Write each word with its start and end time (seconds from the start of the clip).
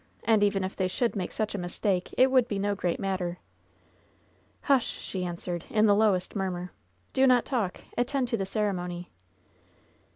And 0.23 0.41
even 0.41 0.63
if 0.63 0.75
they 0.75 0.87
should 0.87 1.15
make 1.15 1.31
such 1.31 1.53
a 1.53 1.59
mistake, 1.59 2.11
it 2.17 2.31
would 2.31 2.47
be 2.47 2.57
no 2.57 2.73
great 2.73 2.99
mat 2.99 3.19
ter!" 3.19 3.37
"Hush 4.63 4.97
I" 4.97 4.99
she 4.99 5.23
answered, 5.23 5.65
in 5.69 5.85
the 5.85 5.93
lowest 5.93 6.35
murmur. 6.35 6.71
*TDo 7.13 7.27
not 7.27 7.45
talk 7.45 7.81
I 7.95 8.01
Attend 8.01 8.27
to 8.29 8.37
the 8.37 8.47
ceremony." 8.47 9.11